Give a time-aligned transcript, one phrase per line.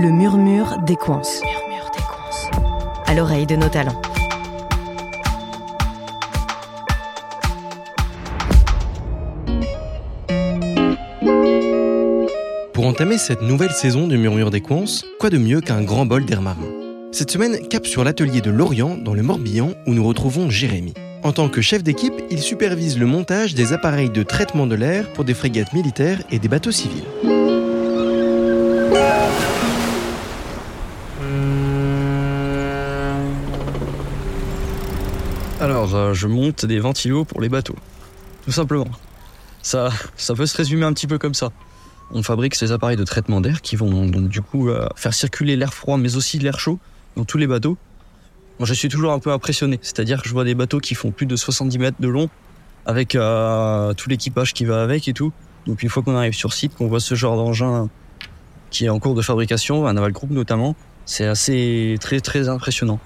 [0.00, 1.22] Le murmure des coins.
[3.06, 4.00] À l'oreille de nos talents.
[12.72, 14.84] Pour entamer cette nouvelle saison du Murmure des Coins,
[15.18, 16.68] quoi de mieux qu'un grand bol d'air marin?
[17.10, 20.94] Cette semaine, cap sur l'atelier de Lorient, dans le Morbihan, où nous retrouvons Jérémy.
[21.24, 25.12] En tant que chef d'équipe, il supervise le montage des appareils de traitement de l'air
[25.12, 27.02] pour des frégates militaires et des bateaux civils.
[36.14, 37.76] Je monte des ventilos pour les bateaux.
[38.44, 38.88] Tout simplement.
[39.62, 41.50] Ça, ça peut se résumer un petit peu comme ça.
[42.10, 45.56] On fabrique ces appareils de traitement d'air qui vont donc du coup euh, faire circuler
[45.56, 46.78] l'air froid mais aussi l'air chaud
[47.16, 47.76] dans tous les bateaux.
[48.58, 51.10] Moi je suis toujours un peu impressionné, c'est-à-dire que je vois des bateaux qui font
[51.10, 52.30] plus de 70 mètres de long
[52.86, 55.32] avec euh, tout l'équipage qui va avec et tout.
[55.66, 57.90] Donc une fois qu'on arrive sur site, qu'on voit ce genre d'engin
[58.70, 63.00] qui est en cours de fabrication, un Naval Group notamment, c'est assez très très impressionnant.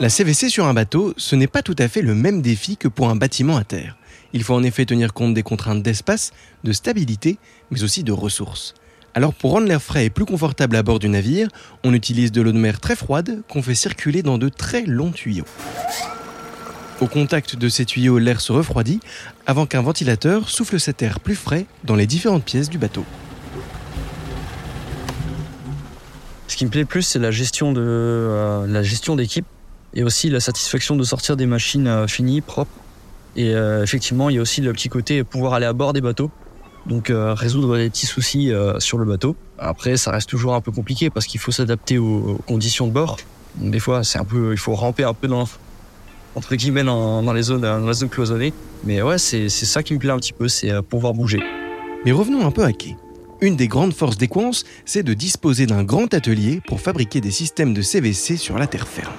[0.00, 2.88] La CVC sur un bateau, ce n'est pas tout à fait le même défi que
[2.88, 3.96] pour un bâtiment à terre.
[4.32, 6.32] Il faut en effet tenir compte des contraintes d'espace,
[6.64, 7.38] de stabilité,
[7.70, 8.74] mais aussi de ressources.
[9.14, 11.46] Alors pour rendre l'air frais et plus confortable à bord du navire,
[11.84, 15.12] on utilise de l'eau de mer très froide qu'on fait circuler dans de très longs
[15.12, 15.44] tuyaux.
[17.00, 18.98] Au contact de ces tuyaux, l'air se refroidit
[19.46, 23.04] avant qu'un ventilateur souffle cet air plus frais dans les différentes pièces du bateau.
[26.48, 29.46] Ce qui me plaît le plus, c'est la gestion de euh, d'équipe
[29.94, 32.70] et aussi la satisfaction de sortir des machines euh, finies, propres
[33.36, 36.00] et euh, effectivement, il y a aussi le petit côté pouvoir aller à bord des
[36.00, 36.30] bateaux,
[36.86, 39.34] donc euh, résoudre les petits soucis sur le bateau.
[39.58, 43.16] Après, ça reste toujours un peu compliqué parce qu'il faut s'adapter aux, conditions de bord.
[43.56, 45.48] Donc, des fois, c'est un peu, il faut ramper un peu dans
[46.36, 48.52] entre guillemets dans, les zones, dans la zone cloisonnée.
[48.84, 51.40] Mais ouais, c'est ça qui me plaît un petit peu, c'est pouvoir bouger.
[52.04, 52.96] Mais revenons un peu à quai.
[53.40, 57.74] Une des grandes forces d'Equance, c'est de disposer d'un grand atelier pour fabriquer des systèmes
[57.74, 59.12] de CVC sur la terre ferme.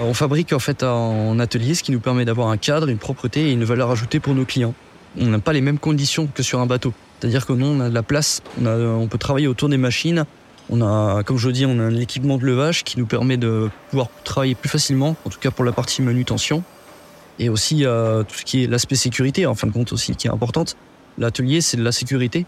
[0.00, 3.48] On fabrique en fait en atelier, ce qui nous permet d'avoir un cadre, une propreté
[3.48, 4.74] et une valeur ajoutée pour nos clients.
[5.20, 6.92] On n'a pas les mêmes conditions que sur un bateau.
[7.18, 10.24] C'est-à-dire que nous, on a de la place, on, peut travailler autour des machines.
[10.70, 13.70] On a, comme je dis, on a un équipement de levage qui nous permet de
[13.90, 16.62] pouvoir travailler plus facilement, en tout cas pour la partie manutention.
[17.40, 20.28] Et aussi euh, tout ce qui est l'aspect sécurité, en fin de compte aussi, qui
[20.28, 20.76] est importante.
[21.16, 22.46] L'atelier, c'est de la sécurité.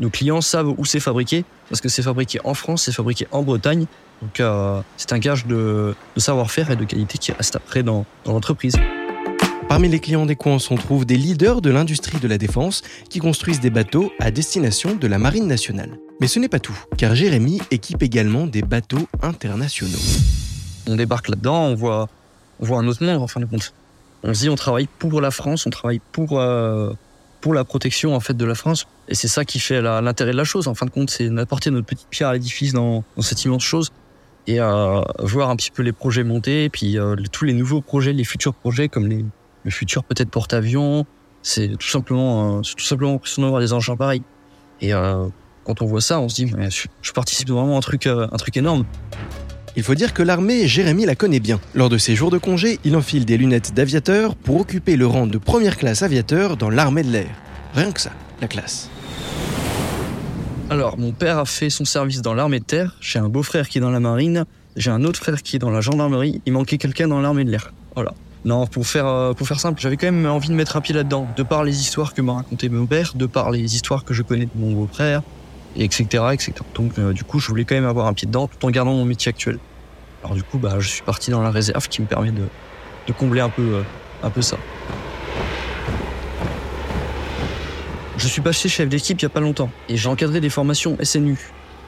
[0.00, 3.42] Nos clients savent où c'est fabriqué, parce que c'est fabriqué en France, c'est fabriqué en
[3.42, 3.86] Bretagne,
[4.24, 8.74] donc euh, c'est un gage de, savoir-faire et de qualité qui reste après dans, l'entreprise.
[9.68, 13.18] Parmi les clients des coins, on trouve des leaders de l'industrie de la défense qui
[13.18, 15.98] construisent des bateaux à destination de la Marine nationale.
[16.20, 19.98] Mais ce n'est pas tout, car Jérémy équipe également des bateaux internationaux.
[20.86, 22.08] On débarque là-dedans, on voit,
[22.60, 23.74] on voit un autre monde en fin de compte.
[24.22, 26.92] On se dit on travaille pour la France, on travaille pour, euh,
[27.42, 28.86] pour la protection en fait de la France.
[29.08, 30.66] Et c'est ça qui fait l'intérêt de la chose.
[30.66, 33.64] En fin de compte, c'est d'apporter notre petite pierre à l'édifice dans, dans cette immense
[33.64, 33.90] chose
[34.46, 38.24] et voir un petit peu les projets monter, puis euh, tous les nouveaux projets, les
[38.24, 39.24] futurs projets comme les,
[39.64, 41.06] le futur peut-être porte-avions.
[41.42, 44.22] C'est tout simplement, euh, c'est tout simplement impressionnant d'avoir des engins pareils.
[44.80, 45.26] Et euh,
[45.64, 48.06] quand on voit ça, on se dit, mais je, je participe vraiment à un truc,
[48.06, 48.84] un truc énorme.
[49.76, 51.58] Il faut dire que l'armée, Jérémy la connaît bien.
[51.74, 55.26] Lors de ses jours de congé, il enfile des lunettes d'aviateur pour occuper le rang
[55.26, 57.30] de première classe aviateur dans l'armée de l'air.
[57.74, 58.88] Rien que ça, la classe.
[60.70, 62.96] Alors, mon père a fait son service dans l'armée de terre.
[63.00, 64.46] J'ai un beau-frère qui est dans la marine.
[64.76, 66.40] J'ai un autre frère qui est dans la gendarmerie.
[66.46, 67.72] Il manquait quelqu'un dans l'armée de l'air.
[67.94, 68.14] Voilà.
[68.46, 70.94] Non, pour faire, euh, pour faire simple, j'avais quand même envie de mettre un pied
[70.94, 71.28] là-dedans.
[71.36, 74.22] De par les histoires que m'a raconté mon père, de par les histoires que je
[74.22, 75.22] connais de mon beau-frère,
[75.76, 76.52] etc., etc.
[76.74, 78.94] Donc, euh, du coup, je voulais quand même avoir un pied dedans tout en gardant
[78.94, 79.58] mon métier actuel.
[80.22, 82.48] Alors, du coup, bah, je suis parti dans la réserve qui me permet de,
[83.06, 83.82] de combler un peu, euh,
[84.22, 84.56] un peu ça.
[88.24, 90.96] Je suis passé chef d'équipe il y a pas longtemps et j'ai encadré des formations
[91.02, 91.38] SNU,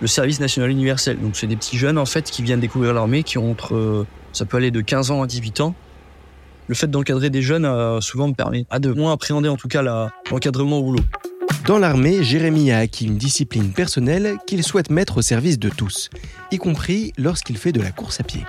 [0.00, 1.20] le service national universel.
[1.20, 4.06] Donc c'est des petits jeunes en fait qui viennent découvrir l'armée, qui ont entre, euh,
[4.32, 5.74] ça peut aller de 15 ans à 18 ans.
[6.68, 9.68] Le fait d'encadrer des jeunes euh, souvent me permet à de moins appréhender en tout
[9.68, 11.04] cas l'encadrement au boulot.
[11.66, 16.08] Dans l'armée, Jérémy a acquis une discipline personnelle qu'il souhaite mettre au service de tous,
[16.50, 18.42] y compris lorsqu'il fait de la course à pied.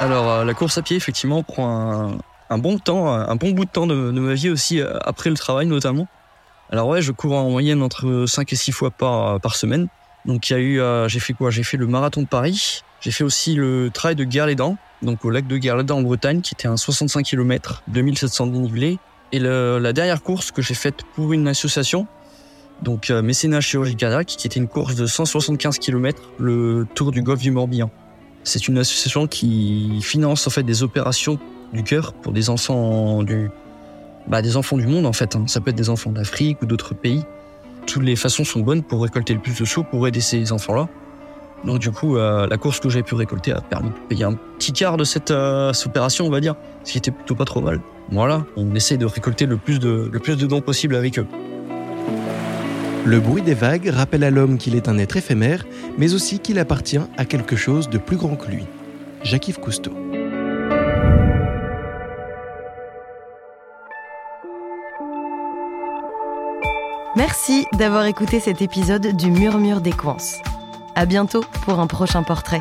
[0.00, 2.18] Alors, euh, la course à pied, effectivement, prend un,
[2.54, 5.36] un bon temps, un bon bout de temps de, ma vie aussi, euh, après le
[5.36, 6.06] travail notamment.
[6.70, 9.88] Alors ouais, je cours en moyenne entre 5 et 6 fois par, par semaine.
[10.24, 11.50] Donc il y a eu, euh, j'ai fait quoi?
[11.50, 12.82] J'ai fait le marathon de Paris.
[13.00, 16.54] J'ai fait aussi le trail de Guerlédan, donc au lac de Guerlédan en Bretagne, qui
[16.54, 18.98] était un 65 km, 2700 dénivelés.
[19.32, 22.06] Et la dernière course que j'ai faite pour une association,
[22.82, 27.20] donc euh, Mécénat Chirurgie Cardiaque, qui était une course de 175 km, le Tour du
[27.20, 27.90] Golfe du Morbihan.
[28.44, 31.40] C'est une association qui finance en fait des opérations
[31.72, 33.50] du cœur pour des enfants du,
[34.26, 35.36] bah, des enfants du monde en fait.
[35.36, 35.44] hein.
[35.46, 37.24] Ça peut être des enfants d'Afrique ou d'autres pays.
[37.86, 40.88] Toutes les façons sont bonnes pour récolter le plus de sous pour aider ces enfants-là.
[41.64, 44.34] Donc du coup, euh, la course que j'ai pu récolter a permis de payer un
[44.58, 47.44] petit quart de cette, euh, cette opération, on va dire, ce qui était plutôt pas
[47.46, 47.80] trop mal.
[48.10, 51.26] Voilà, on essaye de récolter le plus de, le plus de dons possible avec eux.
[53.06, 55.64] Le bruit des vagues rappelle à l'homme qu'il est un être éphémère,
[55.98, 58.64] mais aussi qu'il appartient à quelque chose de plus grand que lui.
[59.22, 59.92] Jacques-Yves Cousteau.
[67.16, 70.16] Merci d'avoir écouté cet épisode du Murmure des Coins.
[70.96, 72.60] À bientôt pour un prochain portrait.